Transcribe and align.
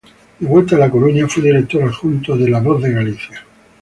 De 0.39 0.47
vuelta 0.47 0.75
a 0.75 0.79
La 0.79 0.89
Coruña, 0.89 1.27
fue 1.29 1.43
director 1.43 1.83
adjunto 1.83 2.35
de 2.35 2.49
"La 2.49 2.59
Voz 2.59 2.81
de 2.81 2.91
Galicia". 2.91 3.45